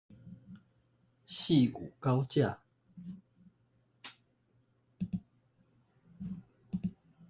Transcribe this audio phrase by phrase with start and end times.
[1.27, 2.59] 汐五高架